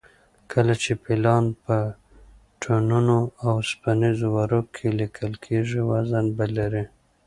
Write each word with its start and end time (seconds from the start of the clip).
کله 0.51 0.73
چې 0.83 0.91
پلان 1.03 1.45
په 1.63 1.77
ټنونو 2.61 3.17
اوسپنیزو 3.47 4.27
ورقو 4.37 4.71
کې 4.75 4.87
لیکل 4.99 5.33
کېږي 5.45 5.79
وزن 5.89 6.25
به 6.37 6.45
لري 6.57 6.83